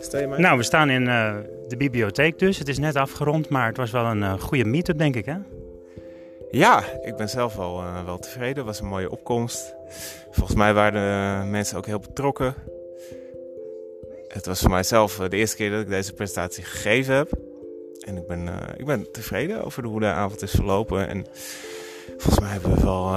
Stel 0.00 0.20
je 0.20 0.26
mij? 0.26 0.38
Nou, 0.38 0.56
we 0.56 0.62
staan 0.62 0.90
in 0.90 1.02
uh, 1.02 1.36
de 1.68 1.76
bibliotheek 1.76 2.38
dus. 2.38 2.58
Het 2.58 2.68
is 2.68 2.78
net 2.78 2.96
afgerond, 2.96 3.48
maar 3.48 3.66
het 3.66 3.76
was 3.76 3.90
wel 3.90 4.04
een 4.04 4.20
uh, 4.20 4.40
goede 4.40 4.64
meetup, 4.64 4.98
denk 4.98 5.16
ik, 5.16 5.24
hè? 5.24 5.36
Ja, 6.50 6.82
ik 7.02 7.16
ben 7.16 7.28
zelf 7.28 7.56
wel, 7.56 7.80
uh, 7.80 8.04
wel 8.04 8.18
tevreden. 8.18 8.56
Het 8.56 8.64
was 8.64 8.80
een 8.80 8.86
mooie 8.86 9.10
opkomst. 9.10 9.74
Volgens 10.30 10.56
mij 10.56 10.74
waren 10.74 11.42
de 11.44 11.50
mensen 11.50 11.76
ook 11.76 11.86
heel 11.86 11.98
betrokken. 11.98 12.54
Het 14.28 14.46
was 14.46 14.60
voor 14.60 14.70
mijzelf 14.70 15.16
de 15.16 15.36
eerste 15.36 15.56
keer 15.56 15.70
dat 15.70 15.80
ik 15.80 15.88
deze 15.88 16.12
presentatie 16.12 16.64
gegeven 16.64 17.14
heb. 17.14 17.30
En 18.06 18.16
ik 18.16 18.26
ben, 18.26 18.48
ik 18.76 18.86
ben 18.86 19.12
tevreden 19.12 19.64
over 19.64 19.84
hoe 19.84 20.00
de 20.00 20.06
avond 20.06 20.42
is 20.42 20.50
verlopen. 20.50 21.08
En 21.08 21.26
volgens 22.16 22.40
mij 22.40 22.50
hebben 22.50 22.74
we 22.74 22.80
wel, 22.80 23.14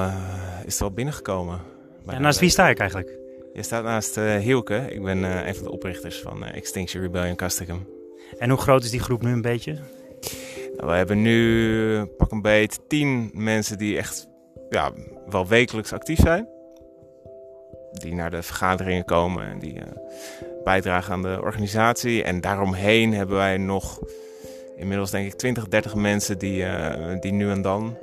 is 0.65 0.71
het 0.71 0.79
wel 0.79 0.91
binnengekomen. 0.91 1.59
Ja, 2.07 2.19
naast 2.19 2.39
wie 2.39 2.49
sta 2.49 2.69
ik 2.69 2.79
eigenlijk? 2.79 3.20
Je 3.53 3.63
staat 3.63 3.83
naast 3.83 4.17
uh, 4.17 4.35
Hielke. 4.35 4.87
Ik 4.89 5.03
ben 5.03 5.17
uh, 5.17 5.47
een 5.47 5.55
van 5.55 5.63
de 5.63 5.71
oprichters 5.71 6.19
van 6.21 6.43
uh, 6.43 6.55
Extinction 6.55 7.03
Rebellion 7.03 7.35
Castricum. 7.35 7.87
En 8.39 8.49
hoe 8.49 8.59
groot 8.59 8.83
is 8.83 8.91
die 8.91 8.99
groep 8.99 9.21
nu 9.21 9.31
een 9.31 9.41
beetje? 9.41 9.73
Nou, 10.75 10.89
we 10.89 10.95
hebben 10.95 11.21
nu 11.21 12.05
pak 12.05 12.31
een 12.31 12.41
beet 12.41 12.79
tien 12.87 13.31
mensen 13.33 13.77
die 13.77 13.97
echt 13.97 14.27
ja, 14.69 14.91
wel 15.29 15.47
wekelijks 15.47 15.93
actief 15.93 16.19
zijn. 16.19 16.47
Die 17.91 18.13
naar 18.13 18.31
de 18.31 18.41
vergaderingen 18.41 19.05
komen 19.05 19.45
en 19.45 19.59
die 19.59 19.81
bijdragen 20.63 21.13
aan 21.13 21.21
de 21.21 21.39
organisatie. 21.41 22.23
En 22.23 22.41
daaromheen 22.41 23.13
hebben 23.13 23.35
wij 23.35 23.57
nog 23.57 23.99
inmiddels 24.75 25.11
denk 25.11 25.25
ik 25.25 25.33
20, 25.33 25.67
30 25.67 25.95
mensen 25.95 26.37
die, 26.37 26.65
die 27.19 27.31
nu 27.31 27.49
en 27.49 27.61
dan 27.61 27.97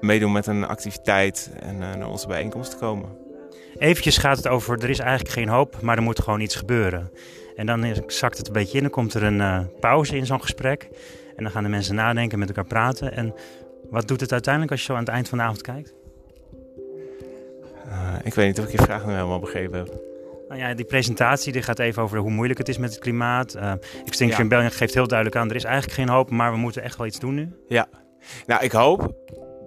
meedoen 0.00 0.32
met 0.32 0.46
een 0.46 0.66
activiteit 0.66 1.50
en 1.60 1.78
naar 1.78 2.10
onze 2.10 2.26
bijeenkomst 2.26 2.78
komen. 2.78 3.27
Eventjes 3.78 4.18
gaat 4.18 4.36
het 4.36 4.48
over, 4.48 4.82
er 4.82 4.90
is 4.90 4.98
eigenlijk 4.98 5.30
geen 5.30 5.48
hoop, 5.48 5.80
maar 5.80 5.96
er 5.96 6.02
moet 6.02 6.20
gewoon 6.20 6.40
iets 6.40 6.56
gebeuren. 6.56 7.10
En 7.56 7.66
dan 7.66 7.94
zakt 8.06 8.38
het 8.38 8.46
een 8.46 8.52
beetje 8.52 8.76
in, 8.76 8.82
dan 8.82 8.92
komt 8.92 9.14
er 9.14 9.22
een 9.22 9.38
uh, 9.38 9.60
pauze 9.80 10.16
in 10.16 10.26
zo'n 10.26 10.40
gesprek. 10.40 10.88
En 11.36 11.42
dan 11.42 11.52
gaan 11.52 11.62
de 11.62 11.68
mensen 11.68 11.94
nadenken, 11.94 12.38
met 12.38 12.48
elkaar 12.48 12.66
praten. 12.66 13.12
En 13.12 13.34
wat 13.90 14.08
doet 14.08 14.20
het 14.20 14.32
uiteindelijk 14.32 14.72
als 14.72 14.80
je 14.80 14.86
zo 14.86 14.92
aan 14.92 15.04
het 15.04 15.08
eind 15.08 15.28
van 15.28 15.38
de 15.38 15.44
avond 15.44 15.60
kijkt? 15.60 15.94
Uh, 17.86 18.14
ik 18.22 18.34
weet 18.34 18.46
niet 18.46 18.58
of 18.58 18.64
ik 18.64 18.70
je 18.70 18.82
vraag 18.82 19.06
nu 19.06 19.12
helemaal 19.12 19.38
begrepen 19.38 19.78
heb. 19.78 20.00
Nou 20.48 20.60
ja, 20.60 20.74
die 20.74 20.84
presentatie 20.84 21.52
die 21.52 21.62
gaat 21.62 21.78
even 21.78 22.02
over 22.02 22.18
hoe 22.18 22.30
moeilijk 22.30 22.58
het 22.58 22.68
is 22.68 22.78
met 22.78 22.90
het 22.90 23.00
klimaat. 23.00 23.56
Uh, 23.56 23.72
Extinction 24.04 24.28
ja. 24.28 24.36
Rebellion 24.36 24.70
geeft 24.70 24.94
heel 24.94 25.06
duidelijk 25.06 25.38
aan, 25.38 25.50
er 25.50 25.56
is 25.56 25.64
eigenlijk 25.64 25.94
geen 25.94 26.08
hoop, 26.08 26.30
maar 26.30 26.52
we 26.52 26.58
moeten 26.58 26.82
echt 26.82 26.96
wel 26.96 27.06
iets 27.06 27.18
doen 27.18 27.34
nu. 27.34 27.52
Ja, 27.68 27.88
nou 28.46 28.64
ik 28.64 28.72
hoop 28.72 29.12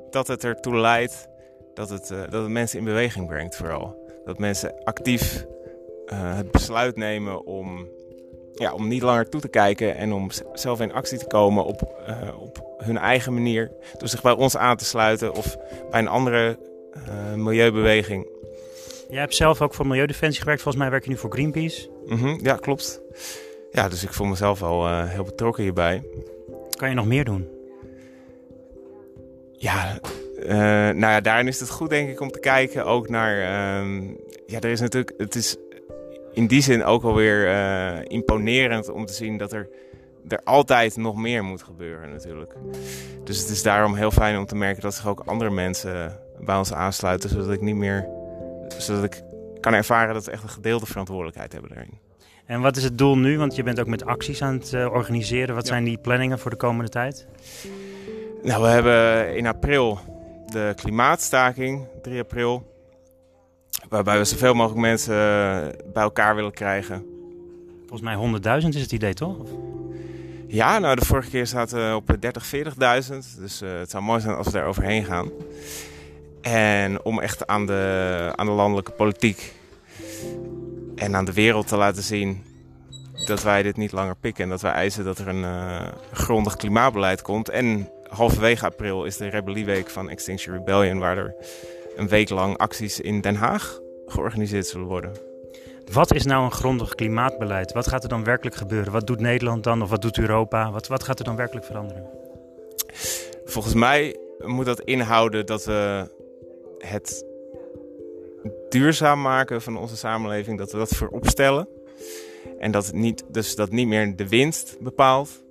dat 0.10 0.28
het 0.28 0.44
ertoe 0.44 0.76
leidt 0.76 1.28
dat 1.74 1.90
het, 1.90 2.10
uh, 2.12 2.20
dat 2.20 2.42
het 2.42 2.52
mensen 2.52 2.80
in 2.80 2.86
beweging 2.86 3.28
brengt 3.28 3.56
vooral. 3.56 4.10
Dat 4.26 4.40
mensen 4.40 4.84
actief 4.84 5.46
uh, 6.06 6.36
het 6.36 6.52
besluit 6.52 6.96
nemen 6.96 7.46
om, 7.46 7.88
ja, 8.54 8.74
om 8.74 8.88
niet 8.88 9.02
langer 9.02 9.30
toe 9.30 9.42
te 9.42 9.48
kijken 9.48 9.96
en 9.96 10.14
om 10.14 10.30
zelf 10.54 10.82
in 10.82 10.94
actie 10.94 11.18
te 11.18 11.28
komen 11.28 11.66
op, 11.66 12.04
uh, 12.10 12.42
op 12.42 12.76
hun 12.78 12.98
eigen 12.98 13.34
manier. 13.34 13.72
Door 13.98 14.08
zich 14.08 14.22
bij 14.22 14.32
ons 14.32 14.58
aan 14.58 14.78
te 14.78 14.86
sluiten 14.86 15.34
of 15.34 15.58
bij 15.90 16.00
een 16.00 16.08
andere 16.08 16.58
milieubeweging. 17.36 18.28
Jij 19.10 19.20
hebt 19.20 19.36
zelf 19.36 19.62
ook 19.62 19.74
voor 19.74 19.88
Milieudefensie 19.88 20.40
gewerkt. 20.40 20.62
Volgens 20.62 20.84
mij 20.84 20.92
werk 20.92 21.04
je 21.04 21.10
nu 21.10 21.18
voor 21.18 21.32
Greenpeace. 21.32 21.90
Mm 22.06 22.18
-hmm, 22.18 22.40
ja, 22.42 22.56
klopt. 22.56 23.02
Ja, 23.72 23.90
dus 23.90 24.04
ik 24.04 24.14
voel 24.14 24.28
mezelf 24.28 24.60
wel 24.60 25.06
heel 25.06 25.24
betrokken 25.24 25.64
hierbij. 25.64 26.04
Kan 26.70 26.90
je 26.90 26.96
nog 26.96 27.06
meer 27.06 27.26
doen? 27.26 27.48
Ja, 29.52 30.00
uh, 30.46 30.50
nou 30.50 31.00
ja, 31.00 31.22
daarin 31.22 31.48
is 31.48 31.60
het 31.60 31.70
goed 31.70 31.90
denk 31.90 32.10
ik 32.10 32.22
om 32.22 32.32
te 32.32 32.40
kijken 32.40 32.86
ook 32.86 33.10
naar... 33.10 33.38
Uh, 33.38 34.10
ja, 34.48 34.60
er 34.60 34.70
is 34.70 34.80
natuurlijk... 34.80 35.14
Het 35.18 35.36
is 35.36 35.58
in 36.34 36.48
die 36.48 36.62
zin 36.62 36.84
ook 36.84 37.04
alweer 37.04 37.48
uh, 37.48 37.98
imponerend 38.08 38.90
om 38.90 39.06
te 39.06 39.14
zien 39.14 39.38
dat 39.38 39.52
er, 39.52 39.70
er 40.28 40.42
altijd 40.44 40.98
nog 40.98 41.16
meer 41.16 41.44
moet 41.44 41.64
gebeuren 41.64 42.10
natuurlijk. 42.10 42.54
Dus 43.24 43.40
het 43.40 43.50
is 43.50 43.64
daarom 43.64 43.96
heel 43.96 44.12
fijn 44.12 44.38
om 44.38 44.46
te 44.46 44.56
merken 44.56 44.82
dat 44.82 44.94
zich 44.94 45.08
ook 45.08 45.24
andere 45.26 45.50
mensen 45.50 46.20
bij 46.40 46.56
ons 46.56 46.74
aansluiten... 46.74 47.30
zodat 47.30 47.52
ik 47.52 47.62
niet 47.62 47.76
meer... 47.76 48.08
zodat 48.78 49.04
ik 49.04 49.22
kan 49.60 49.74
ervaren 49.74 50.14
dat 50.14 50.26
we 50.26 50.32
echt 50.32 50.44
een 50.44 50.50
gedeelde 50.50 50.86
verantwoordelijkheid 50.86 51.52
hebben 51.52 51.70
daarin. 51.70 52.00
En 52.46 52.62
wat 52.62 52.78
is 52.78 52.84
het 52.84 52.98
doel 52.98 53.18
nu? 53.18 53.38
Want 53.38 53.56
je 53.56 53.64
bent 53.64 53.80
ook 53.80 53.88
met 53.88 54.06
acties 54.06 54.42
aan 54.42 54.54
het 54.54 54.72
uh, 54.74 54.92
organiseren. 54.92 55.56
Wat 55.56 55.64
ja. 55.64 55.72
zijn 55.72 55.84
die 55.84 55.98
planningen 55.98 56.40
voor 56.40 56.52
de 56.52 56.58
komende 56.58 56.90
tijd? 56.90 57.28
Nou, 58.44 58.62
we 58.62 58.68
hebben 58.68 59.36
in 59.36 59.48
april 59.48 60.00
de 60.52 60.74
klimaatstaking, 60.76 61.88
3 62.02 62.20
april. 62.20 62.70
Waarbij 63.90 64.18
we 64.18 64.24
zoveel 64.24 64.54
mogelijk 64.54 64.82
mensen 64.82 65.16
bij 65.94 66.04
elkaar 66.04 66.36
willen 66.36 66.54
krijgen. 66.54 67.06
Volgens 67.88 68.02
mij 68.02 68.62
100.000 68.62 68.68
is 68.68 68.82
het 68.82 68.92
idee, 68.92 69.14
toch? 69.14 69.38
Ja, 70.48 70.80
nou 70.80 70.96
de 70.96 71.06
vorige 71.06 71.30
keer 71.30 71.48
zaten 71.48 71.90
we 71.90 71.96
op 71.96 72.16
30, 72.20 72.54
40.000. 72.56 73.40
Dus 73.40 73.62
uh, 73.62 73.72
het 73.80 73.90
zou 73.90 74.04
mooi 74.04 74.22
zijn 74.22 74.36
als 74.36 74.46
we 74.46 74.54
daar 74.54 74.66
overheen 74.66 75.06
gaan. 75.06 75.30
En 76.42 77.04
om 77.04 77.20
echt 77.20 77.48
aan 77.48 77.66
de, 77.66 78.34
aan 78.36 78.46
de 78.46 78.52
landelijke 78.52 78.92
politiek 78.92 79.54
en 80.96 81.16
aan 81.16 81.26
de 81.26 81.34
wereld 81.34 81.68
te 81.68 81.78
laten 81.78 82.04
zien 82.04 82.44
dat 83.26 83.44
wij 83.44 83.64
dit 83.64 83.78
niet 83.78 83.92
langer 83.92 84.16
pikken. 84.16 84.44
En 84.44 84.50
dat 84.50 84.62
wij 84.62 84.72
eisen 84.72 85.04
dat 85.04 85.18
er 85.18 85.28
een 85.28 85.42
uh, 85.42 85.82
grondig 86.12 86.56
klimaatbeleid 86.56 87.22
komt. 87.22 87.50
En 87.50 87.90
halverwege 88.12 88.66
april 88.66 89.06
is 89.06 89.18
de 89.18 89.28
Rebellieweek 89.28 89.90
van 89.90 90.10
Extinction 90.10 90.56
Rebellion, 90.56 91.00
waar 91.00 91.18
er 91.18 91.36
een 91.96 92.08
week 92.08 92.30
lang 92.30 92.58
acties 92.58 93.00
in 93.00 93.22
Den 93.22 93.36
Haag 93.36 93.80
georganiseerd 94.06 94.68
zullen 94.68 94.88
worden. 94.88 95.12
Wat 95.92 96.14
is 96.14 96.26
nou 96.26 96.44
een 96.44 96.52
grondig 96.52 96.96
klimaatbeleid? 96.96 97.72
Wat 97.72 97.88
gaat 97.88 98.04
er 98.04 98.10
dan 98.10 98.24
werkelijk 98.24 98.56
gebeuren? 98.56 98.92
Wat 98.92 99.08
doet 99.08 99.20
Nederland 99.20 99.64
dan 99.64 99.82
of 99.82 99.90
wat 99.90 100.02
doet 100.02 100.18
Europa? 100.18 100.72
Wat, 100.72 100.88
wat 100.88 101.04
gaat 101.04 101.20
er 101.20 101.26
dan 101.26 101.36
werkelijk 101.36 101.66
veranderen? 101.66 102.10
Volgens 103.46 103.74
mij 103.74 104.18
moet 104.38 104.66
dat 104.66 104.82
inhouden 104.82 105.46
dat 105.46 105.66
we 105.66 106.10
het 106.78 107.26
duurzaam 108.70 109.22
maken 109.22 109.62
van 109.62 109.78
onze 109.78 109.98
samenleving, 109.98 110.58
dat 110.58 110.72
we 110.72 110.78
dat 110.78 110.96
voorop 110.96 111.28
stellen. 111.28 111.68
En 112.60 112.72
dat 112.72 112.94
niet, 112.94 113.24
dus 113.28 113.56
dat 113.56 113.72
niet 113.72 113.88
meer 113.88 114.16
de 114.16 114.28
winst 114.28 114.78
bepaalt, 114.80 115.44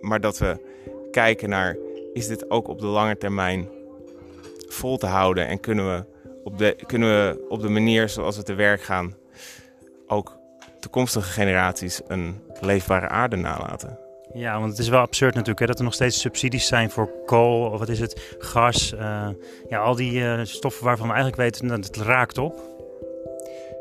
maar 0.00 0.20
dat 0.20 0.38
we 0.38 0.72
kijken 1.14 1.48
naar, 1.48 1.76
is 2.12 2.26
dit 2.26 2.50
ook 2.50 2.68
op 2.68 2.80
de 2.80 2.86
lange 2.86 3.18
termijn 3.18 3.68
vol 4.68 4.96
te 4.96 5.06
houden? 5.06 5.46
En 5.46 5.60
kunnen 5.60 5.94
we 5.94 6.04
op 6.44 6.58
de, 6.58 6.76
kunnen 6.86 7.08
we 7.08 7.46
op 7.48 7.60
de 7.60 7.68
manier 7.68 8.08
zoals 8.08 8.36
we 8.36 8.42
te 8.42 8.54
werk 8.54 8.82
gaan 8.82 9.14
ook 10.06 10.36
toekomstige 10.80 11.30
generaties 11.30 12.00
een 12.06 12.40
leefbare 12.60 13.08
aarde 13.08 13.36
nalaten? 13.36 13.98
Ja, 14.32 14.58
want 14.58 14.70
het 14.70 14.78
is 14.78 14.88
wel 14.88 15.00
absurd 15.00 15.32
natuurlijk 15.34 15.60
hè, 15.60 15.66
dat 15.66 15.78
er 15.78 15.84
nog 15.84 15.94
steeds 15.94 16.20
subsidies 16.20 16.66
zijn 16.66 16.90
voor 16.90 17.10
kool 17.26 17.70
of 17.70 17.78
wat 17.78 17.88
is 17.88 18.00
het, 18.00 18.36
gas. 18.38 18.92
Uh, 18.92 19.28
ja, 19.68 19.78
al 19.78 19.94
die 19.94 20.20
uh, 20.20 20.40
stoffen 20.42 20.84
waarvan 20.84 21.06
we 21.06 21.12
eigenlijk 21.12 21.42
weten 21.42 21.68
dat 21.68 21.84
het 21.84 21.96
raakt 21.96 22.38
op. 22.38 22.60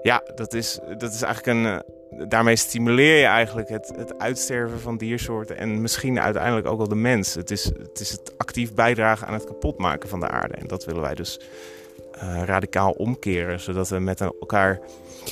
Ja, 0.02 0.24
dat 0.36 0.54
is, 0.54 0.80
dat 0.98 1.14
is 1.14 1.22
eigenlijk 1.22 1.58
een, 1.58 1.84
daarmee 2.28 2.56
stimuleer 2.56 3.18
je 3.20 3.26
eigenlijk 3.26 3.70
het, 3.70 3.92
het 3.96 4.20
uitsterven 4.20 4.80
van 4.80 4.98
diersoorten 4.98 5.58
en 5.58 5.82
misschien 5.82 6.20
uiteindelijk 6.20 6.68
ook 6.68 6.78
wel 6.78 6.88
de 6.88 6.96
mens. 6.96 7.34
Het 7.34 7.52
is, 7.52 7.64
het 7.64 8.00
is 8.00 8.12
het 8.12 8.34
actief 8.38 8.74
bijdragen 8.74 9.28
aan 9.28 9.34
het 9.34 9.46
kapotmaken 9.46 10.10
van 10.10 10.20
de 10.20 10.28
aarde. 10.28 10.54
En 10.54 10.68
dat 10.68 10.86
willen 10.86 11.02
wij 11.02 11.16
dus 11.16 11.40
uh, 12.16 12.44
radicaal 12.46 12.92
omkeren, 12.92 13.60
zodat 13.60 13.90
we 13.90 14.00
met 14.00 14.22
elkaar 14.22 14.80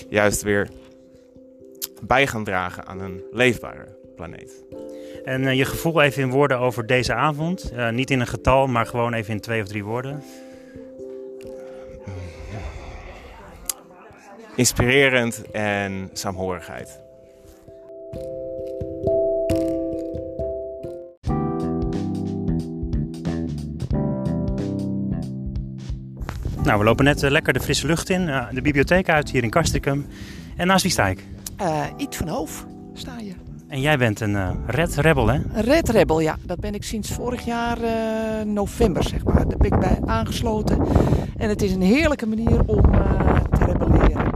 juist 0.09 0.41
weer 0.41 0.69
bij 2.01 2.27
gaan 2.27 2.43
dragen 2.43 2.85
aan 2.85 3.01
een 3.01 3.23
leefbare 3.31 3.97
planeet. 4.15 4.63
En 5.23 5.41
uh, 5.41 5.53
je 5.53 5.65
gevoel 5.65 6.01
even 6.01 6.21
in 6.21 6.29
woorden 6.29 6.59
over 6.59 6.85
deze 6.85 7.13
avond. 7.13 7.71
Uh, 7.73 7.89
niet 7.89 8.11
in 8.11 8.19
een 8.19 8.27
getal, 8.27 8.67
maar 8.67 8.85
gewoon 8.85 9.13
even 9.13 9.33
in 9.33 9.39
twee 9.39 9.61
of 9.61 9.67
drie 9.67 9.83
woorden. 9.83 10.23
Inspirerend 14.61 15.51
en 15.51 16.09
saamhorigheid. 16.13 16.99
Nou, 26.63 26.79
we 26.79 26.83
lopen 26.83 27.05
net 27.05 27.23
uh, 27.23 27.29
lekker 27.29 27.53
de 27.53 27.59
frisse 27.59 27.87
lucht 27.87 28.09
in, 28.09 28.21
uh, 28.27 28.45
de 28.51 28.61
bibliotheek 28.61 29.09
uit 29.09 29.29
hier 29.29 29.43
in 29.43 29.49
Castricum. 29.49 30.05
En 30.57 30.67
naast 30.67 30.83
wie 30.83 30.91
sta 30.91 31.07
ik? 31.07 31.25
Uh, 31.61 31.85
Iet 31.97 32.15
van 32.15 32.27
Hoof 32.27 32.65
sta 32.93 33.19
je. 33.19 33.33
En 33.67 33.81
jij 33.81 33.97
bent 33.97 34.19
een 34.19 34.33
uh, 34.33 34.49
Red 34.65 34.95
Rebel, 34.95 35.27
hè? 35.27 35.33
Een 35.33 35.61
Red 35.61 35.89
Rebel, 35.89 36.19
ja. 36.19 36.35
Dat 36.45 36.59
ben 36.59 36.73
ik 36.73 36.83
sinds 36.83 37.11
vorig 37.11 37.45
jaar 37.45 37.77
uh, 37.81 38.45
november, 38.45 39.03
zeg 39.03 39.23
maar. 39.23 39.47
Daar 39.47 39.57
ben 39.57 39.71
ik 39.71 39.79
bij 39.79 39.99
aangesloten. 40.05 40.87
En 41.37 41.49
het 41.49 41.61
is 41.61 41.71
een 41.71 41.81
heerlijke 41.81 42.27
manier 42.27 42.61
om 42.65 42.93
uh, 42.93 43.35
te 43.49 43.65
rebelleren. 43.65 44.31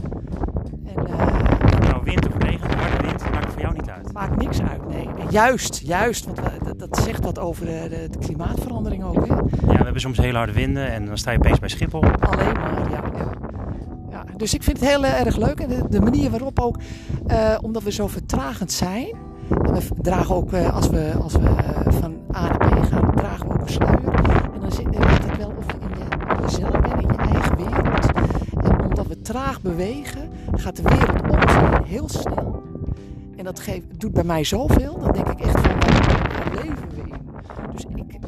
En, 0.86 1.04
nou, 1.80 2.04
wind 2.04 2.28
of 2.28 2.44
regen, 2.44 2.78
harde 2.78 3.08
wind, 3.08 3.32
maakt 3.32 3.52
voor 3.52 3.62
jou 3.62 3.74
niet 3.74 3.90
uit? 3.90 4.05
Maakt 4.16 4.38
niks 4.38 4.62
uit, 4.62 4.88
nee. 4.88 5.08
Juist, 5.30 5.82
juist. 5.84 6.26
Want 6.26 6.40
dat, 6.64 6.80
dat 6.80 6.98
zegt 7.04 7.24
wat 7.24 7.40
over 7.40 7.66
de, 7.66 7.88
de, 7.90 8.08
de, 8.10 8.18
klimaatverandering 8.18 9.04
ook, 9.04 9.28
hè? 9.28 9.34
Ja, 9.34 9.78
we 9.78 9.84
hebben 9.84 10.02
soms 10.02 10.18
hele 10.18 10.38
harde 10.38 10.54
winden 10.54 10.92
en 10.92 11.06
dan 11.06 11.18
sta 11.18 11.32
je 11.32 11.38
opeens 11.38 11.60
bij 11.60 11.70
Schiphol. 11.70 12.04
Alleen 12.04 12.54
maar, 12.54 12.90
ja. 12.92 13.04
ja. 13.18 13.32
ja 14.10 14.24
dus 14.38 14.54
ik 14.54 14.64
vind 14.64 14.80
het 14.80 14.90
heel 14.90 15.06
erg 15.06 15.36
leuk. 15.36 15.60
En 15.60 15.70
de, 15.70 15.84
de 15.90 16.02
manier 16.02 16.30
waarop 16.30 16.60
ook, 16.60 16.78
eh, 17.28 17.58
omdat 17.62 17.84
we 17.84 17.92
zo 17.92 18.08
vertragend 18.08 18.72
zijn. 18.72 19.08
En 19.50 19.74
we 19.74 20.02
dragen 20.02 20.36
ook, 20.36 20.54
eh, 20.54 20.74
als 20.76 20.88
we, 20.88 21.14
als 21.22 21.34
we 21.34 21.48
eh, 21.48 21.92
van 21.92 22.14
A 22.36 22.42
naar 22.42 22.58
B 22.58 22.86
gaan, 22.86 23.16
dragen 23.16 23.48
we 23.48 23.54
ook 23.54 23.62
een 23.62 23.70
sluier. 23.70 24.14
En 24.54 24.60
dan 24.60 24.72
zit, 24.72 24.86
het 24.86 25.38
wel 25.38 25.54
of 25.58 25.66
je 25.66 25.78
in, 25.80 25.98
je 25.98 26.36
in 26.36 26.42
jezelf 26.42 26.82
bent, 26.82 27.02
in 27.02 27.08
je 27.08 27.32
eigen 27.34 27.56
wereld. 27.56 28.12
En 28.64 28.82
omdat 28.84 29.08
we 29.08 29.22
traag 29.22 29.62
bewegen, 29.62 30.30
gaat 30.52 30.76
de 30.76 30.82
wereld 30.82 31.22
om 31.22 31.84
heel 31.86 32.10
snel. 32.10 32.64
En 33.36 33.44
dat 33.44 33.60
geeft, 33.60 34.00
doet 34.00 34.14
bij 34.14 34.24
mij 34.24 34.44
zoveel. 34.44 35.00
Dan 35.00 35.12
denk 35.12 35.28
ik 35.28 35.40
echt 35.40 35.60
van, 35.60 35.80
waar 35.80 36.64
leven 36.64 36.90
we 36.90 37.02
in? 37.02 37.22
Dus 37.72 37.84
ik, 37.84 38.14
ik, 38.14 38.22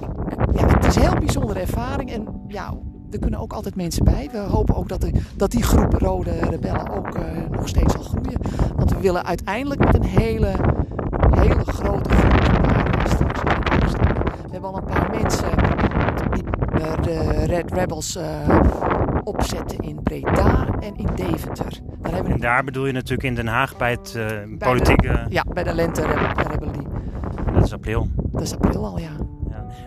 ja, 0.53 0.67
het 0.67 0.85
is 0.85 0.95
een 0.95 1.01
heel 1.01 1.19
bijzondere 1.19 1.59
ervaring. 1.59 2.11
En 2.11 2.27
ja, 2.47 2.73
er 3.11 3.19
kunnen 3.19 3.39
ook 3.39 3.53
altijd 3.53 3.75
mensen 3.75 4.03
bij. 4.03 4.29
We 4.31 4.37
hopen 4.37 4.75
ook 4.75 4.89
dat, 4.89 5.07
dat 5.35 5.51
die 5.51 5.63
groep 5.63 5.93
Rode 5.93 6.31
Rebellen 6.31 6.89
ook 6.89 7.17
uh, 7.17 7.23
nog 7.51 7.67
steeds 7.67 7.93
zal 7.93 8.03
groeien. 8.03 8.39
Want 8.75 8.91
we 8.91 8.99
willen 8.99 9.25
uiteindelijk 9.25 9.85
met 9.85 9.95
een 9.95 10.05
hele, 10.05 10.51
hele 11.29 11.63
grote 11.65 12.09
groep 12.09 12.37
straks 13.07 13.41
We 13.41 14.51
hebben 14.51 14.69
al 14.69 14.77
een 14.77 14.83
paar 14.83 15.09
mensen 15.09 15.49
die 16.31 16.43
uh, 16.81 17.01
de 17.01 17.43
Red 17.45 17.71
Rebels 17.71 18.17
uh, 18.17 18.23
opzetten 19.27 19.77
in 19.79 20.03
Breda 20.03 20.67
en 20.79 20.95
in 20.95 21.09
Deventer. 21.15 21.79
Daar 22.01 22.13
hebben 22.13 22.31
en 22.31 22.39
daar 22.39 22.63
bedoel 22.63 22.85
je 22.85 22.91
natuurlijk 22.91 23.23
in 23.23 23.35
Den 23.35 23.47
Haag 23.47 23.77
bij 23.77 23.91
het 23.91 24.11
bij 24.13 24.67
politieke... 24.67 25.07
De, 25.07 25.25
ja, 25.29 25.43
bij 25.53 25.63
de 25.63 25.73
Lente-rebellie. 25.73 26.87
Dat 27.53 27.65
is 27.65 27.73
april. 27.73 28.09
Dat 28.15 28.41
is 28.41 28.53
april 28.53 28.85
al, 28.85 28.99
ja. 28.99 29.09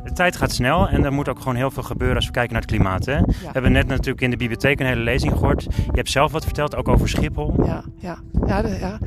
De 0.05 0.13
tijd 0.13 0.37
gaat 0.37 0.53
snel 0.53 0.89
en 0.89 1.05
er 1.05 1.13
moet 1.13 1.29
ook 1.29 1.39
gewoon 1.39 1.55
heel 1.55 1.71
veel 1.71 1.83
gebeuren 1.83 2.17
als 2.17 2.27
we 2.27 2.33
kijken 2.33 2.53
naar 2.53 2.63
het 2.63 2.71
klimaat. 2.71 3.07
Hè? 3.07 3.17
Ja. 3.17 3.25
We 3.27 3.49
hebben 3.53 3.73
net 3.73 3.87
natuurlijk 3.87 4.21
in 4.21 4.31
de 4.31 4.37
bibliotheek 4.37 4.81
een 4.81 4.87
hele 4.87 5.01
lezing 5.01 5.33
gehoord. 5.33 5.63
Je 5.63 5.91
hebt 5.93 6.11
zelf 6.11 6.33
wat 6.33 6.45
verteld, 6.45 6.77
ook 6.77 6.89
over 6.89 7.09
Schiphol. 7.09 7.55
Ja, 7.65 7.85
ja, 7.97 8.19
ja, 8.47 8.67
ja. 8.67 8.99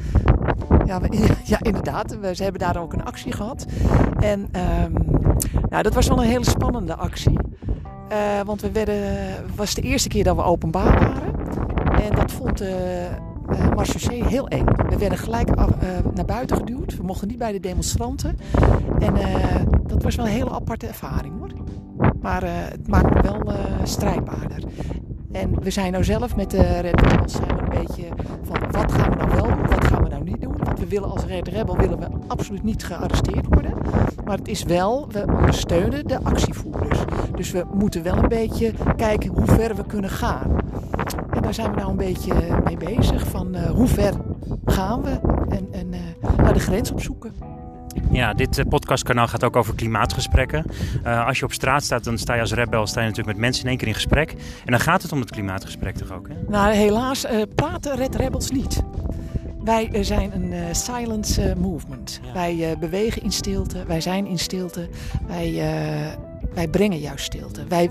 Ja, 0.85 1.01
we, 1.01 1.30
ja, 1.44 1.57
inderdaad. 1.62 2.19
We, 2.19 2.35
ze 2.35 2.44
hebben 2.44 2.62
daar 2.62 2.77
ook 2.77 2.94
een 2.94 3.03
actie 3.03 3.31
gehad. 3.31 3.65
En 4.19 4.39
um, 4.39 4.94
nou, 5.69 5.83
dat 5.83 5.94
was 5.94 6.07
wel 6.07 6.18
een 6.18 6.30
hele 6.30 6.45
spannende 6.45 6.95
actie. 6.95 7.39
Uh, 8.13 8.42
want 8.45 8.62
we 8.62 8.71
werden, 8.71 8.95
was 9.56 9.74
de 9.74 9.81
eerste 9.81 10.07
keer 10.07 10.24
dat 10.24 10.36
we 10.36 10.44
openbaar 10.44 11.00
waren. 11.00 11.36
En 12.04 12.15
dat 12.15 12.31
vond 12.31 12.57
de 12.57 13.07
uh, 13.50 13.74
Marseillais 13.75 14.30
heel 14.30 14.48
eng. 14.48 14.65
We 14.89 14.98
werden 14.98 15.18
gelijk 15.18 15.50
uh, 15.50 15.65
naar 16.13 16.25
buiten 16.25 16.57
geduwd. 16.57 16.98
We 16.98 17.04
mochten 17.04 17.27
niet 17.27 17.38
bij 17.38 17.51
de 17.51 17.60
demonstranten. 17.60 18.38
En 19.00 19.13
dat 19.88 20.04
was 20.04 20.15
wel 20.15 20.25
een 20.25 20.31
hele 20.31 20.50
aparte 20.50 20.88
ervaring 20.88 21.33
hoor. 21.39 21.51
Maar 22.21 22.44
het 22.44 22.88
maakt 22.88 23.13
me 23.13 23.21
wel 23.21 23.54
strijdbaarder. 23.83 24.63
En 25.31 25.63
we 25.63 25.69
zijn 25.69 25.92
nou 25.92 26.04
zelf 26.04 26.36
met 26.36 26.51
de 26.51 26.80
Red 26.80 27.01
we 27.01 27.38
een 27.48 27.69
beetje 27.69 28.07
van 28.44 28.71
wat 28.71 28.92
gaan 28.92 29.09
we 29.09 29.16
nou 29.16 29.30
wel 29.30 29.48
doen, 29.48 29.68
wat 29.68 29.86
gaan 29.86 30.04
we 30.04 30.09
nou 30.09 30.24
niet 30.24 30.42
doen. 30.42 30.51
Want 30.57 30.69
we 30.83 30.89
willen 30.89 31.09
als 31.09 31.25
Red 31.25 31.47
Rebel 31.47 31.77
willen 31.77 32.00
we 32.00 32.07
absoluut 32.27 32.63
niet 32.63 32.83
gearresteerd 32.83 33.45
worden. 33.50 33.74
Maar 34.25 34.38
het 34.38 34.47
is 34.47 34.63
wel, 34.63 35.07
we 35.12 35.25
ondersteunen 35.38 36.07
de 36.07 36.24
actievoerders. 36.24 37.00
Dus 37.35 37.51
we 37.51 37.65
moeten 37.74 38.03
wel 38.03 38.18
een 38.18 38.27
beetje 38.27 38.74
kijken 38.95 39.30
hoe 39.30 39.45
ver 39.45 39.75
we 39.75 39.85
kunnen 39.85 40.09
gaan. 40.09 40.56
En 41.31 41.41
daar 41.41 41.53
zijn 41.53 41.71
we 41.71 41.75
nou 41.75 41.89
een 41.89 41.97
beetje 41.97 42.33
mee 42.63 42.77
bezig. 42.77 43.27
Van 43.27 43.56
uh, 43.56 43.62
hoe 43.69 43.88
ver 43.88 44.13
gaan 44.65 45.01
we 45.01 45.19
en, 45.50 45.68
en 45.71 45.94
uh, 45.94 46.38
naar 46.38 46.53
de 46.53 46.59
grens 46.59 46.91
opzoeken. 46.91 47.33
Ja, 48.12 48.33
dit 48.33 48.63
podcastkanaal 48.69 49.27
gaat 49.27 49.44
ook 49.44 49.56
over 49.56 49.75
klimaatgesprekken. 49.75 50.65
Uh, 51.06 51.27
als 51.27 51.39
je 51.39 51.45
op 51.45 51.53
straat 51.53 51.83
staat, 51.83 52.03
dan 52.03 52.18
sta 52.18 52.33
je 52.33 52.41
als 52.41 52.53
rebel 52.53 52.88
sta 52.88 53.01
je 53.01 53.07
natuurlijk 53.07 53.35
met 53.35 53.45
mensen 53.45 53.63
in 53.63 53.69
één 53.69 53.77
keer 53.77 53.88
in 53.88 53.94
gesprek. 53.94 54.31
En 54.65 54.71
dan 54.71 54.80
gaat 54.80 55.01
het 55.01 55.12
om 55.12 55.19
het 55.19 55.31
klimaatgesprek 55.31 55.95
toch 55.95 56.12
ook? 56.12 56.27
Hè? 56.27 56.33
Nou, 56.47 56.74
helaas 56.74 57.25
uh, 57.25 57.41
praten 57.56 57.95
Red 57.95 58.15
Rebels 58.15 58.51
niet. 58.51 58.83
Wij 59.63 59.89
uh, 59.94 60.04
zijn 60.04 60.31
een 60.33 60.75
silence 60.75 61.54
movement. 61.57 62.19
Ja. 62.24 62.33
Wij 62.33 62.75
bewegen 62.80 63.24
in 63.24 63.31
stilte, 63.31 63.86
wij 63.86 64.01
zijn 64.01 64.25
in 64.25 64.39
stilte, 64.39 64.89
wij, 65.27 65.54
wij 66.54 66.68
brengen 66.68 67.00
juist 67.00 67.25
stilte. 67.25 67.63
Wij 67.68 67.89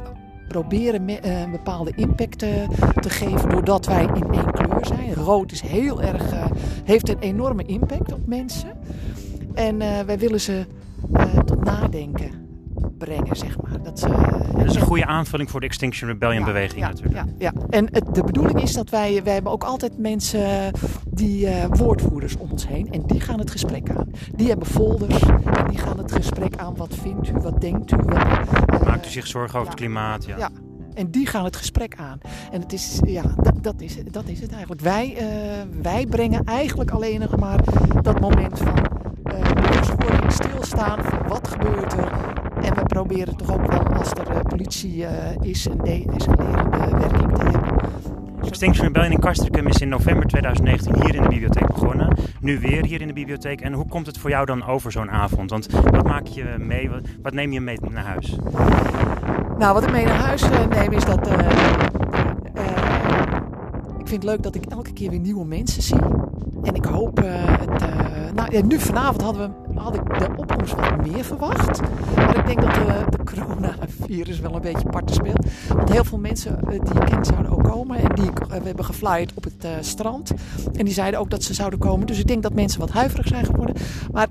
proberen 0.49 1.05
me, 1.05 1.27
een 1.27 1.51
bepaalde 1.51 1.93
impact 1.97 2.39
te, 2.39 2.67
geven 3.01 3.49
doordat 3.49 3.87
wij 3.87 4.03
in 4.03 4.33
één 4.33 4.53
kleur 4.53 4.87
zijn. 4.87 5.15
Rood 5.15 5.53
is 5.53 5.61
heel 5.61 6.03
erg, 6.03 6.35
heeft 6.85 7.09
een 7.09 7.19
enorme 7.19 7.63
impact 7.65 8.13
op 8.13 8.27
mensen. 8.27 8.71
En 9.55 9.79
wij 9.79 10.19
willen 10.19 10.41
ze 10.41 10.67
tot 11.45 11.65
nadenken 11.65 12.42
brengen, 13.05 13.37
zeg 13.37 13.61
maar. 13.63 13.83
Dat, 13.83 14.07
uh, 14.09 14.57
dat 14.57 14.65
is 14.65 14.75
een 14.75 14.81
goede 14.81 15.07
aanvulling 15.07 15.51
voor 15.51 15.61
de 15.61 15.67
Extinction 15.67 16.11
Rebellion 16.11 16.45
beweging 16.45 16.81
ja, 16.81 16.89
natuurlijk. 16.89 17.15
Ja, 17.15 17.27
ja. 17.39 17.53
en 17.71 17.89
het, 17.93 18.15
de 18.15 18.25
bedoeling 18.25 18.63
is 18.63 18.73
dat 18.73 18.91
wij, 18.91 19.23
wij 19.25 19.35
hebben 19.35 19.53
ook 19.53 19.65
altijd 19.65 19.99
mensen, 19.99 20.73
die 21.07 21.49
woordvoerders 21.69 22.37
om 22.37 22.51
ons 22.51 22.69
heen. 22.69 22.93
En 22.93 23.03
die 23.07 23.21
gaan 23.21 23.39
het 23.39 23.51
gesprek 23.51 23.91
aan. 23.91 24.11
Die 24.35 24.49
hebben 24.49 24.67
folders 24.67 25.23
en 25.23 25.67
die 25.69 25.79
gaan 25.79 25.99
het 25.99 26.13
gesprek 26.13 26.57
aan. 26.57 26.77
Wat 26.77 26.95
vindt 26.95 27.29
u, 27.29 27.33
wat 27.33 27.61
denkt 27.61 27.93
u? 27.93 27.97
Wat, 27.97 28.85
Maakt 28.85 29.07
u 29.07 29.11
zich 29.11 29.27
zorgen 29.27 29.59
over 29.59 29.71
het 29.71 29.81
klimaat? 29.81 30.25
Ja. 30.25 30.51
En 30.95 31.11
die 31.11 31.27
gaan 31.27 31.45
het 31.45 31.57
gesprek 31.57 31.97
aan. 31.97 32.19
En 32.53 32.61
het 32.61 32.73
is, 32.73 33.01
ja, 33.05 33.23
dat, 33.37 33.63
dat, 33.63 33.81
is, 33.81 33.97
dat 34.11 34.29
is 34.29 34.41
het 34.41 34.51
eigenlijk. 34.51 34.81
Wij, 34.81 35.17
uh, 35.21 35.83
wij 35.83 36.07
brengen 36.07 36.45
eigenlijk 36.45 36.91
alleen 36.91 37.21
nog 37.21 37.37
maar 37.37 37.61
dat 38.03 38.21
moment 38.21 38.59
van 38.59 38.75
bewustwording, 39.55 40.23
uh, 40.23 40.31
stilstaan 40.31 41.05
van 41.05 41.29
wat 41.29 41.49
gebeurt 41.49 41.93
er. 41.93 42.32
En 42.63 42.75
we 42.75 42.83
proberen 42.87 43.37
toch 43.37 43.53
ook 43.53 43.67
wel, 43.67 43.87
als 43.87 44.11
er 44.11 44.31
uh, 44.31 44.41
politie 44.41 45.07
is, 45.41 45.65
een 45.65 45.79
de-escalerende 45.79 46.97
werking 46.99 47.35
te 47.35 47.43
hebben. 47.43 47.91
Extinction 48.47 48.87
Rebellion 48.87 49.13
in 49.13 49.21
Castricum 49.21 49.67
is 49.67 49.81
in 49.81 49.89
november 49.89 50.27
2019 50.27 50.95
hier 51.03 51.15
in 51.15 51.23
de 51.23 51.29
bibliotheek 51.29 51.67
begonnen. 51.67 52.17
Nu 52.41 52.61
weer 52.61 52.85
hier 52.85 53.01
in 53.01 53.07
de 53.07 53.13
bibliotheek. 53.13 53.61
En 53.61 53.73
hoe 53.73 53.87
komt 53.87 54.07
het 54.07 54.19
voor 54.19 54.31
jou 54.31 54.47
dan 54.47 54.67
over 54.67 54.93
zo'n 54.93 55.11
avond? 55.11 55.51
Want 55.51 55.67
wat 55.71 56.05
maak 56.07 56.27
je 56.27 56.45
mee? 56.59 56.91
Wat, 57.23 57.33
neem 57.33 57.53
je 57.53 57.61
mee 57.61 57.79
naar 57.91 58.05
huis? 58.05 58.37
Nou, 59.59 59.75
wat 59.75 59.83
ik 59.83 59.93
mee 59.93 60.05
naar 60.05 60.15
huis 60.15 60.43
neem 60.71 60.93
is 60.93 61.05
dat... 61.05 61.29
Uh, 61.29 61.39
ik 63.99 64.09
vind 64.09 64.23
het 64.23 64.25
leuk 64.25 64.43
dat 64.43 64.55
ik 64.55 64.65
elke 64.65 64.93
keer 64.93 65.11
weer 65.11 65.19
nieuwe 65.19 65.45
mensen 65.45 65.83
zie. 65.83 66.01
En 66.63 66.75
ik 66.75 66.85
hoop 66.85 67.17
het... 67.17 67.81
nou, 68.35 68.57
ja, 68.57 68.63
nu 68.65 68.79
vanavond 68.79 69.23
hadden 69.23 69.55
we, 69.67 69.72
had 69.83 69.95
ik 69.95 70.19
de 70.19 70.29
opkomst 70.37 70.75
wat 70.75 71.07
meer 71.07 71.25
verwacht. 71.25 71.81
Maar 72.17 72.39
ik 72.39 72.47
denk 72.47 72.61
dat 72.61 72.75
de, 72.75 73.05
de 73.17 73.25
coronavirus 73.25 74.41
wel 74.41 74.55
een 74.55 74.61
beetje 74.61 74.89
parten 74.89 75.15
speelt. 75.15 75.47
Want 75.75 75.93
heel 75.93 76.05
veel 76.05 76.19
mensen 76.19 76.59
die 76.69 76.75
ik 76.75 77.05
ken 77.05 77.25
zouden 77.25 77.53
ook 77.53 77.65
komen. 77.65 77.97
En 77.97 78.15
die 78.15 78.31
we 78.49 78.61
hebben 78.65 78.85
geflyerd 78.85 79.33
op 79.35 79.45
het 79.45 79.67
strand. 79.81 80.33
En 80.75 80.85
die 80.85 80.95
zeiden 80.95 81.21
ook 81.21 81.31
dat 81.31 81.43
ze 81.43 81.55
zouden 81.55 81.79
komen. 81.79 82.07
Dus 82.07 82.19
ik 82.19 82.27
denk 82.27 82.43
dat 82.43 82.55
mensen 82.55 82.81
wat 82.81 82.91
huiverig 82.91 83.27
zijn 83.27 83.45
geworden. 83.45 83.77
Maar 84.13 84.29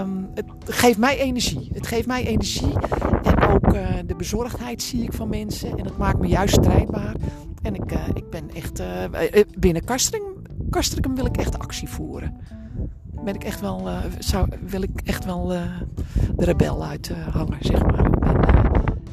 Um, 0.00 0.28
het 0.34 0.46
geeft 0.64 0.98
mij 0.98 1.18
energie. 1.18 1.70
Het 1.72 1.86
geeft 1.86 2.06
mij 2.06 2.26
energie. 2.26 2.72
En 3.22 3.48
ook 3.48 3.72
de 4.06 4.14
bezorgdheid 4.16 4.82
zie 4.82 5.02
ik 5.02 5.12
van 5.12 5.28
mensen. 5.28 5.78
En 5.78 5.84
dat 5.84 5.96
maakt 5.96 6.18
me 6.18 6.26
juist 6.26 6.54
strijdbaar. 6.54 7.14
En 7.62 7.74
ik, 7.74 7.92
ik 8.14 8.30
ben 8.30 8.50
echt... 8.54 8.82
Binnen 9.58 9.84
Kastrikum 10.70 11.14
wil 11.14 11.26
ik 11.26 11.36
echt 11.36 11.58
actie 11.58 11.88
voeren. 11.88 12.36
Ben 13.26 13.34
ik 13.34 13.44
echt 13.44 13.60
wel, 13.60 13.88
zou, 14.18 14.48
wil 14.60 14.82
ik 14.82 15.00
echt 15.04 15.24
wel 15.24 15.46
de 16.36 16.44
rebel 16.44 16.84
uithangen, 16.84 17.58
zeg 17.60 17.82
maar. 17.82 18.04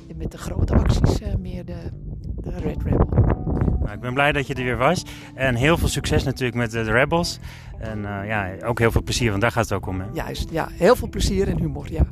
En 0.10 0.18
met 0.18 0.32
de 0.32 0.38
grote 0.38 0.74
acties 0.76 1.20
meer 1.40 1.66
de, 1.66 1.76
de 2.36 2.50
Red 2.50 2.84
Rebel. 2.84 3.08
Nou, 3.80 3.92
ik 3.92 4.00
ben 4.00 4.14
blij 4.14 4.32
dat 4.32 4.48
je 4.48 4.54
er 4.54 4.64
weer 4.64 4.78
was. 4.78 5.06
En 5.36 5.56
heel 5.56 5.78
veel 5.78 5.88
succes 5.88 6.24
natuurlijk 6.24 6.58
met 6.58 6.72
de 6.72 6.82
Rebels. 6.82 7.40
En 7.78 8.02
ja, 8.02 8.52
ook 8.66 8.80
heel 8.80 8.92
veel 8.92 9.04
plezier, 9.04 9.30
want 9.30 9.42
daar 9.42 9.52
gaat 9.52 9.70
het 9.70 9.74
ook 9.74 9.88
om. 9.88 10.00
Hè? 10.00 10.06
Juist, 10.14 10.50
ja. 10.52 10.68
Heel 10.72 10.96
veel 10.96 11.10
plezier 11.10 11.48
en 11.48 11.60
humor, 11.60 11.92
ja. 11.92 12.06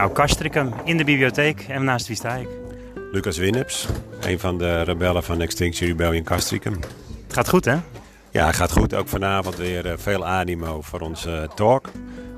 Nou, 0.00 0.12
Kastrikum 0.12 0.72
in 0.84 0.96
de 0.96 1.04
bibliotheek. 1.04 1.64
En 1.68 1.84
naast 1.84 2.06
wie 2.06 2.16
sta 2.16 2.34
ik? 2.34 2.48
Lucas 3.12 3.38
Winneps, 3.38 3.86
een 4.20 4.38
van 4.38 4.58
de 4.58 4.82
rebellen 4.82 5.22
van 5.22 5.40
Extinction 5.40 5.88
Rebellion 5.88 6.24
Kastrikum. 6.24 6.72
Het 7.24 7.32
gaat 7.32 7.48
goed, 7.48 7.64
hè? 7.64 7.76
Ja, 8.30 8.46
het 8.46 8.56
gaat 8.56 8.72
goed. 8.72 8.94
Ook 8.94 9.08
vanavond 9.08 9.56
weer 9.56 9.86
uh, 9.86 9.92
veel 9.96 10.26
animo 10.26 10.80
voor 10.82 11.00
onze 11.00 11.30
uh, 11.30 11.54
talk. 11.54 11.90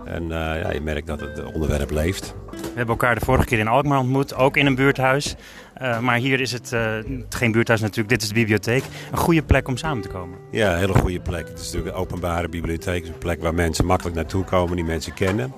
En 0.05 0.23
uh, 0.23 0.29
ja, 0.31 0.73
je 0.73 0.81
merkt 0.81 1.07
dat 1.07 1.21
het 1.21 1.53
onderwerp 1.53 1.91
leeft. 1.91 2.35
We 2.51 2.59
hebben 2.67 2.87
elkaar 2.87 3.15
de 3.15 3.25
vorige 3.25 3.47
keer 3.47 3.59
in 3.59 3.69
Alkmaar 3.69 3.99
ontmoet, 3.99 4.35
ook 4.35 4.57
in 4.57 4.67
een 4.67 4.75
buurthuis. 4.75 5.35
Uh, 5.83 5.99
maar 5.99 6.17
hier 6.17 6.41
is 6.41 6.53
het 6.53 6.73
uh, 6.73 6.95
geen 7.29 7.53
buurthuis 7.53 7.81
natuurlijk, 7.81 8.09
dit 8.09 8.23
is 8.23 8.29
de 8.29 8.35
bibliotheek. 8.35 8.85
Een 9.11 9.19
goede 9.19 9.43
plek 9.43 9.69
om 9.69 9.77
samen 9.77 10.03
te 10.03 10.09
komen. 10.09 10.39
Ja, 10.51 10.73
een 10.73 10.79
hele 10.79 10.95
goede 10.95 11.21
plek. 11.21 11.49
Het 11.49 11.59
is 11.59 11.65
natuurlijk 11.65 11.97
een 11.97 12.03
openbare 12.03 12.49
bibliotheek. 12.49 12.95
Het 12.95 13.05
is 13.05 13.09
een 13.09 13.19
plek 13.19 13.43
waar 13.43 13.55
mensen 13.55 13.87
makkelijk 13.87 14.17
naartoe 14.17 14.45
komen, 14.45 14.77
die 14.77 14.85
mensen 14.85 15.15
kennen. 15.15 15.53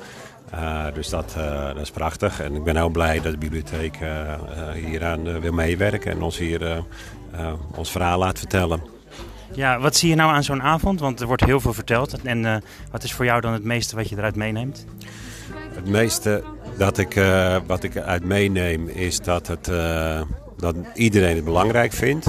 Uh, 0.55 0.85
dus 0.95 1.09
dat, 1.09 1.35
dat, 1.75 1.81
is 1.81 1.91
prachtig. 1.91 2.41
En 2.41 2.55
ik 2.55 2.65
ben 2.65 2.77
heel 2.77 2.89
blij 2.89 3.21
dat 3.21 3.33
de 3.33 3.39
bibliotheek 3.39 3.99
hieraan 4.75 5.41
wil 5.41 5.53
meewerken 5.53 6.11
en 6.11 6.23
ons 6.23 6.39
hier 6.39 6.85
ons 7.75 7.91
verhaal 7.91 8.19
laat 8.19 8.39
vertellen. 8.39 8.83
Ja, 9.53 9.79
wat 9.81 9.97
zie 9.97 10.09
je 10.09 10.15
nou 10.15 10.33
aan 10.33 10.43
zo'n 10.43 10.63
avond? 10.63 11.01
Want 11.01 11.21
er 11.21 11.27
wordt 11.27 11.45
heel 11.45 11.61
veel 11.61 11.73
verteld. 11.73 12.23
En 12.23 12.63
wat 12.91 13.03
is 13.03 13.13
voor 13.13 13.25
jou 13.25 13.41
dan 13.41 13.53
het 13.53 13.65
meeste 13.65 13.97
wat 13.97 14.09
je 14.09 14.17
eruit 14.17 14.37
meeneemt? 14.37 14.85
Het 15.75 15.87
meeste 15.87 16.45
dat 16.79 16.99
ik, 16.99 17.21
wat 17.67 17.83
ik 17.83 17.97
uit 17.97 18.25
meeneem 18.25 18.89
is 18.89 19.21
dat, 19.21 19.47
het, 19.47 19.71
dat 20.57 20.77
iedereen 20.95 21.35
het 21.35 21.45
belangrijk 21.45 21.93
vindt. 21.93 22.27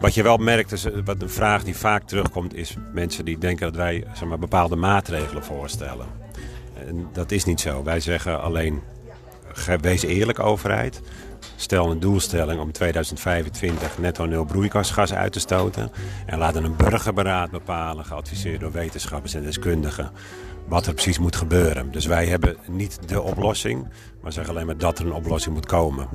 Wat 0.00 0.14
je 0.14 0.22
wel 0.22 0.36
merkt, 0.36 0.72
is, 0.72 0.86
wat 1.04 1.22
een 1.22 1.30
vraag 1.30 1.64
die 1.64 1.76
vaak 1.76 2.02
terugkomt, 2.02 2.54
is 2.54 2.76
mensen 2.92 3.24
die 3.24 3.38
denken 3.38 3.66
dat 3.66 3.76
wij 3.76 4.04
zeg 4.14 4.28
maar, 4.28 4.38
bepaalde 4.38 4.76
maatregelen 4.76 5.44
voorstellen. 5.44 6.06
En 6.86 7.08
dat 7.12 7.30
is 7.30 7.44
niet 7.44 7.60
zo. 7.60 7.82
Wij 7.82 8.00
zeggen 8.00 8.40
alleen, 8.40 8.80
wees 9.80 10.02
eerlijk 10.02 10.38
overheid. 10.38 11.00
Stel 11.56 11.90
een 11.90 12.00
doelstelling 12.00 12.60
om 12.60 12.72
2025 12.72 13.98
netto 13.98 14.26
nul 14.26 14.44
broeikasgas 14.44 15.14
uit 15.14 15.32
te 15.32 15.40
stoten. 15.40 15.90
En 16.26 16.38
laten 16.38 16.64
een 16.64 16.76
burgerberaad 16.76 17.50
bepalen, 17.50 18.04
geadviseerd 18.04 18.60
door 18.60 18.72
wetenschappers 18.72 19.34
en 19.34 19.42
deskundigen, 19.42 20.10
wat 20.68 20.86
er 20.86 20.92
precies 20.92 21.18
moet 21.18 21.36
gebeuren. 21.36 21.92
Dus 21.92 22.06
wij 22.06 22.26
hebben 22.26 22.56
niet 22.66 23.08
de 23.08 23.22
oplossing, 23.22 23.88
maar 24.22 24.32
zeggen 24.32 24.54
alleen 24.54 24.66
maar 24.66 24.78
dat 24.78 24.98
er 24.98 25.06
een 25.06 25.12
oplossing 25.12 25.54
moet 25.54 25.66
komen. 25.66 26.08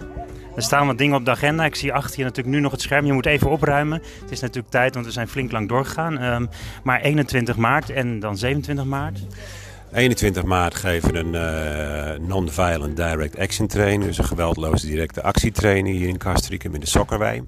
Er 0.56 0.62
staan 0.62 0.88
wat 0.88 0.98
dingen 0.98 1.18
op 1.18 1.26
de 1.26 1.32
agenda. 1.32 1.66
Ik 1.66 1.76
zie 1.76 1.94
achter 1.94 2.18
je 2.18 2.24
natuurlijk 2.24 2.56
nu 2.56 2.62
nog 2.62 2.72
het 2.72 2.82
scherm. 2.82 3.06
Je 3.06 3.14
moet 3.14 3.26
even 3.26 3.50
opruimen. 3.50 4.02
Het 4.22 4.32
is 4.32 4.40
natuurlijk 4.40 4.70
tijd, 4.70 4.94
want 4.94 5.06
we 5.06 5.12
zijn 5.12 5.28
flink 5.28 5.52
lang 5.52 5.70
doorgegaan. 5.70 6.24
Um, 6.24 6.50
maar 6.84 7.02
21 7.02 7.58
maart 7.58 7.90
en 7.90 8.20
dan 8.20 8.38
27 8.38 8.86
maart. 8.86 9.20
21 9.94 10.44
maart 10.44 10.76
geven 10.76 11.12
we 11.12 11.20
een 11.20 11.34
uh, 11.34 12.28
non-violent 12.28 12.96
direct 12.96 13.38
action 13.38 13.68
training. 13.68 14.04
Dus 14.04 14.18
een 14.18 14.26
geweldloze 14.26 14.88
directe 14.88 15.24
actietraining 15.24 15.98
hier 15.98 16.08
in 16.08 16.18
Castricum 16.18 16.74
in 16.74 16.80
de 16.80 16.88
Sokkerwei. 16.88 17.44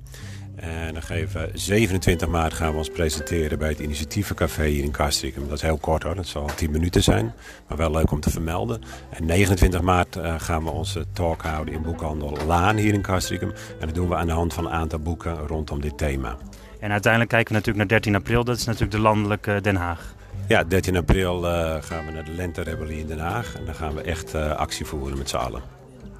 En 0.56 0.94
dan 0.94 1.02
geven 1.02 1.42
we 1.42 1.50
27 1.54 2.28
maart 2.28 2.54
gaan 2.54 2.72
we 2.72 2.78
ons 2.78 2.90
presenteren 2.90 3.60
bij 3.60 3.70
het 3.70 3.80
Initiatievencafé 3.80 4.66
hier 4.66 4.84
in 4.84 4.92
Castricum. 4.92 5.44
Dat 5.44 5.58
is 5.58 5.62
heel 5.62 5.78
kort 5.78 6.04
hoor, 6.04 6.16
dat 6.16 6.28
zal 6.28 6.50
10 6.56 6.72
minuten 6.72 7.04
zijn. 7.04 7.34
Maar 7.68 7.78
wel 7.78 7.92
leuk 7.92 8.12
om 8.12 8.20
te 8.20 8.30
vermelden. 8.30 8.82
En 9.10 9.26
29 9.26 9.82
maart 9.82 10.16
uh, 10.16 10.36
gaan 10.38 10.64
we 10.64 10.70
onze 10.70 11.06
talk 11.14 11.42
houden 11.42 11.74
in 11.74 11.82
boekhandel 11.82 12.38
Laan 12.46 12.78
hier 12.78 12.94
in 12.94 13.02
Castricum. 13.02 13.50
En 13.80 13.86
dat 13.86 13.96
doen 13.96 14.10
we 14.10 14.16
aan 14.16 14.28
de 14.28 14.34
hand 14.34 14.54
van 14.54 14.66
een 14.66 14.72
aantal 14.72 15.00
boeken 15.00 15.36
rondom 15.48 15.82
dit 15.82 15.98
thema. 15.98 16.38
En 16.80 16.92
uiteindelijk 16.92 17.32
kijken 17.32 17.54
we 17.54 17.60
natuurlijk 17.60 17.90
naar 17.90 18.00
13 18.00 18.16
april. 18.16 18.44
Dat 18.44 18.58
is 18.58 18.66
natuurlijk 18.66 18.92
de 18.92 19.00
landelijke 19.00 19.60
Den 19.62 19.76
Haag. 19.76 20.16
Ja, 20.48 20.64
13 20.64 20.98
april 20.98 21.46
uh, 21.46 21.76
gaan 21.82 22.06
we 22.06 22.12
naar 22.12 22.26
de 22.26 22.32
Lente-rebellie 22.32 23.00
in 23.00 23.08
Den 23.08 23.20
Haag. 23.20 23.56
En 23.56 23.66
dan 23.66 23.76
gaan 23.76 23.96
we 23.96 24.02
echt 24.02 24.36
uh, 24.36 24.52
actie 24.52 24.86
voeren 24.86 25.18
met 25.18 25.30
z'n 25.30 25.36
allen. 25.36 25.62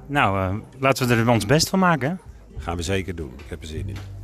Nou, 0.06 0.54
uh, 0.54 0.60
laten 0.78 1.08
we 1.08 1.14
er 1.14 1.28
ons 1.28 1.46
best 1.46 1.68
van 1.68 1.78
maken. 1.78 2.20
Gaan 2.58 2.76
we 2.76 2.82
zeker 2.82 3.14
doen. 3.14 3.32
Ik 3.36 3.44
heb 3.48 3.60
er 3.60 3.66
zin 3.66 3.88
in. 3.88 4.17